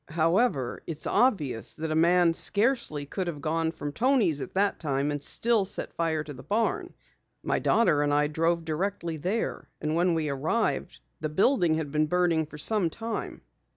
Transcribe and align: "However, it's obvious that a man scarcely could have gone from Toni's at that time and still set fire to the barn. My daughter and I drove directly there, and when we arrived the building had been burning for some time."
"However, 0.09 0.81
it's 0.87 1.05
obvious 1.05 1.75
that 1.75 1.91
a 1.91 1.95
man 1.95 2.33
scarcely 2.33 3.05
could 3.05 3.27
have 3.27 3.39
gone 3.39 3.71
from 3.71 3.91
Toni's 3.91 4.41
at 4.41 4.55
that 4.55 4.79
time 4.79 5.11
and 5.11 5.23
still 5.23 5.63
set 5.63 5.93
fire 5.93 6.23
to 6.23 6.33
the 6.33 6.41
barn. 6.41 6.95
My 7.43 7.59
daughter 7.59 8.01
and 8.01 8.11
I 8.11 8.25
drove 8.25 8.65
directly 8.65 9.17
there, 9.17 9.69
and 9.79 9.93
when 9.93 10.15
we 10.15 10.27
arrived 10.27 11.01
the 11.19 11.29
building 11.29 11.75
had 11.75 11.91
been 11.91 12.07
burning 12.07 12.47
for 12.47 12.57
some 12.57 12.89
time." 12.89 13.43